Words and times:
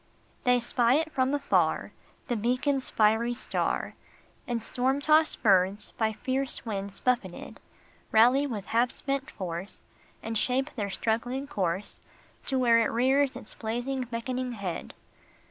HEY 0.47 0.59
spy 0.61 0.95
it 0.95 1.11
from 1.11 1.31
afar, 1.31 1.91
The 2.27 2.35
beacon 2.35 2.77
s 2.77 2.89
fiery 2.89 3.35
star, 3.35 3.93
And 4.47 4.59
storm 4.63 4.99
tossed 4.99 5.43
birds, 5.43 5.91
by 5.91 6.11
fierce 6.13 6.65
winds 6.65 6.99
buffeted, 6.99 7.59
Rally 8.11 8.47
with 8.47 8.65
half 8.65 8.89
spent 8.89 9.29
force. 9.29 9.83
And 10.23 10.35
shape 10.35 10.71
their 10.75 10.89
struggling 10.89 11.45
course 11.45 12.01
To 12.47 12.57
where 12.57 12.79
it 12.79 12.89
rears 12.89 13.35
its 13.35 13.53
blazing, 13.53 14.05
beckoning 14.05 14.53
head. 14.53 14.95